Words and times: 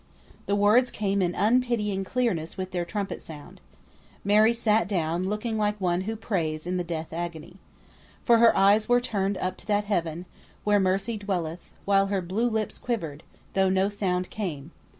The 0.47 0.55
words 0.55 0.89
came 0.89 1.21
in 1.21 1.35
unpitying 1.35 2.03
clearness 2.05 2.57
with 2.57 2.71
their 2.71 2.85
trumpet 2.85 3.21
sound. 3.21 3.61
Mary 4.23 4.51
sat 4.51 4.87
down, 4.87 5.25
looking 5.29 5.59
like 5.59 5.79
one 5.79 6.01
who 6.01 6.15
prays 6.15 6.65
in 6.65 6.77
the 6.77 6.83
death 6.83 7.13
agony. 7.13 7.57
For 8.25 8.39
her 8.39 8.57
eyes 8.57 8.89
were 8.89 8.99
turned 8.99 9.37
up 9.37 9.57
to 9.57 9.67
that 9.67 9.83
Heaven, 9.85 10.25
where 10.63 10.79
mercy 10.79 11.17
dwelleth, 11.17 11.77
while 11.85 12.07
her 12.07 12.23
blue 12.23 12.49
lips 12.49 12.79
quivered, 12.79 13.21
though 13.53 13.69
no 13.69 13.89
sound 13.89 14.31
came. 14.31 14.71